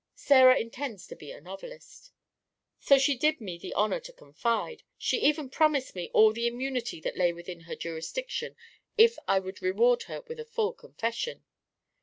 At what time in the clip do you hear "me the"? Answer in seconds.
3.39-3.75